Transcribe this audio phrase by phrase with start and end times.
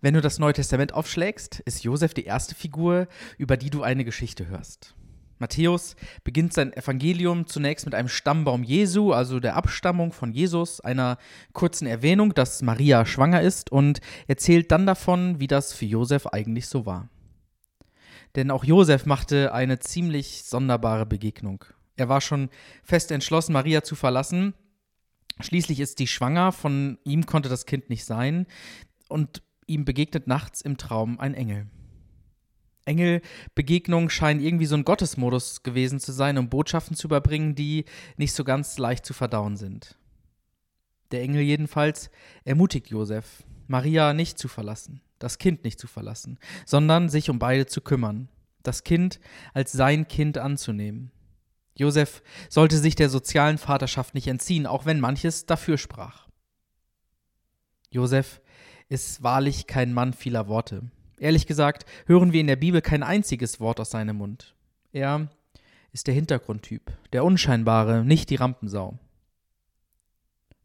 [0.00, 4.04] Wenn du das Neue Testament aufschlägst, ist Josef die erste Figur, über die du eine
[4.04, 4.94] Geschichte hörst.
[5.40, 11.18] Matthäus beginnt sein Evangelium zunächst mit einem Stammbaum Jesu, also der Abstammung von Jesus, einer
[11.52, 16.68] kurzen Erwähnung, dass Maria schwanger ist und erzählt dann davon, wie das für Josef eigentlich
[16.68, 17.08] so war.
[18.36, 21.64] Denn auch Josef machte eine ziemlich sonderbare Begegnung.
[21.96, 22.50] Er war schon
[22.84, 24.54] fest entschlossen, Maria zu verlassen.
[25.40, 28.46] Schließlich ist sie schwanger, von ihm konnte das Kind nicht sein.
[29.08, 31.66] Und ihm begegnet nachts im Traum ein Engel.
[32.88, 37.84] Engelbegegnungen scheinen irgendwie so ein Gottesmodus gewesen zu sein, um Botschaften zu überbringen, die
[38.16, 39.96] nicht so ganz leicht zu verdauen sind.
[41.10, 42.10] Der Engel jedenfalls
[42.44, 47.66] ermutigt Josef, Maria nicht zu verlassen, das Kind nicht zu verlassen, sondern sich um beide
[47.66, 48.28] zu kümmern,
[48.62, 49.20] das Kind
[49.54, 51.12] als sein Kind anzunehmen.
[51.74, 56.26] Josef sollte sich der sozialen Vaterschaft nicht entziehen, auch wenn manches dafür sprach.
[57.90, 58.40] Josef
[58.88, 60.82] ist wahrlich kein Mann vieler Worte.
[61.18, 64.54] Ehrlich gesagt hören wir in der Bibel kein einziges Wort aus seinem Mund.
[64.92, 65.28] Er
[65.92, 68.98] ist der Hintergrundtyp, der Unscheinbare, nicht die Rampensau.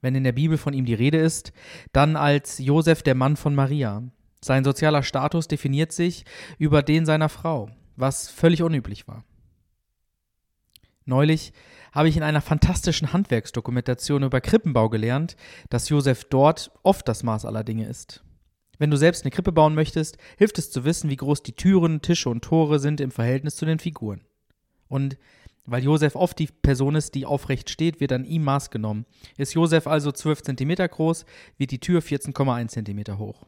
[0.02, 1.54] Wenn in der Bibel von ihm die Rede ist,
[1.94, 4.04] dann als Josef der Mann von Maria.
[4.42, 6.26] Sein sozialer Status definiert sich
[6.58, 9.24] über den seiner Frau, was völlig unüblich war.
[11.06, 11.54] Neulich
[11.92, 15.36] habe ich in einer fantastischen Handwerksdokumentation über Krippenbau gelernt,
[15.70, 18.24] dass Josef dort oft das Maß aller Dinge ist.
[18.80, 22.02] Wenn du selbst eine Krippe bauen möchtest, hilft es zu wissen, wie groß die Türen,
[22.02, 24.22] Tische und Tore sind im Verhältnis zu den Figuren.
[24.88, 25.18] Und
[25.66, 29.06] weil Josef oft die Person ist, die aufrecht steht, wird an ihm Maß genommen.
[29.38, 31.26] Ist Josef also 12 cm groß,
[31.58, 33.46] wird die Tür 14,1 cm hoch.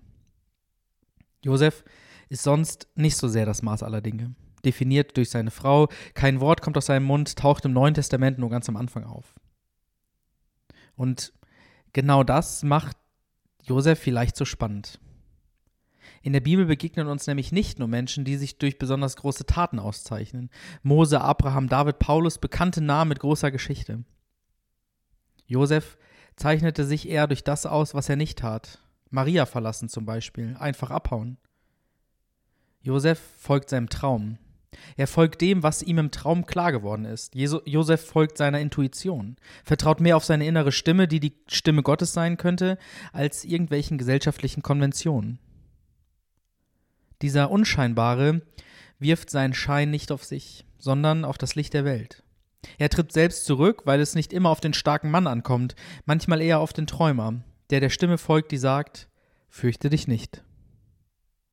[1.43, 1.83] Josef
[2.29, 5.87] ist sonst nicht so sehr das Maß aller Dinge definiert durch seine Frau.
[6.13, 9.35] Kein Wort kommt aus seinem Mund, taucht im Neuen Testament nur ganz am Anfang auf.
[10.95, 11.33] Und
[11.93, 12.97] genau das macht
[13.63, 14.99] Josef vielleicht so spannend.
[16.21, 19.79] In der Bibel begegnen uns nämlich nicht nur Menschen, die sich durch besonders große Taten
[19.79, 20.49] auszeichnen.
[20.81, 24.03] Mose, Abraham, David, Paulus, bekannte Namen mit großer Geschichte.
[25.45, 25.97] Josef
[26.35, 28.79] zeichnete sich eher durch das aus, was er nicht tat.
[29.09, 31.37] Maria verlassen zum Beispiel, einfach abhauen.
[32.81, 34.37] Josef folgt seinem Traum.
[34.97, 37.35] Er folgt dem, was ihm im Traum klar geworden ist.
[37.35, 42.13] Jesu Josef folgt seiner Intuition, vertraut mehr auf seine innere Stimme, die die Stimme Gottes
[42.13, 42.77] sein könnte,
[43.13, 45.39] als irgendwelchen gesellschaftlichen Konventionen.
[47.21, 48.41] Dieser Unscheinbare
[48.99, 52.23] wirft seinen Schein nicht auf sich, sondern auf das Licht der Welt.
[52.77, 55.75] Er tritt selbst zurück, weil es nicht immer auf den starken Mann ankommt,
[56.05, 59.07] manchmal eher auf den Träumer, der der Stimme folgt, die sagt,
[59.49, 60.43] fürchte dich nicht.